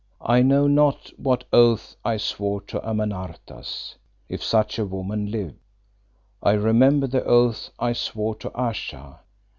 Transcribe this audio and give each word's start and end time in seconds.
I 0.25 0.41
know 0.41 0.65
not 0.65 1.11
what 1.17 1.43
oaths 1.53 1.95
I 2.03 2.17
swore 2.17 2.61
to 2.61 2.79
Amenartas, 2.79 3.97
if 4.29 4.43
such 4.43 4.79
a 4.79 4.85
woman 4.87 5.29
lived. 5.29 5.59
I 6.41 6.53
remember 6.53 7.05
the 7.05 7.23
oaths 7.23 7.69
I 7.77 7.93
swore 7.93 8.33
to 8.37 8.51
Ayesha. 8.59 9.19